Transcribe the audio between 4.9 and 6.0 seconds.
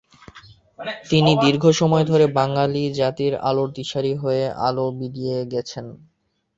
বিলিয়ে গেছেন।